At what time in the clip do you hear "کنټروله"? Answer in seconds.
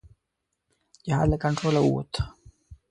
1.43-1.79